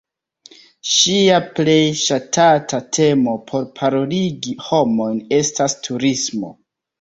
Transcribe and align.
Ŝia 0.91 1.35
plej 1.59 1.75
ŝatata 2.03 2.79
temo 2.99 3.35
por 3.51 3.67
paroligi 3.81 4.57
homojn 4.71 5.21
estas 5.43 5.77
"turismo". 5.91 6.53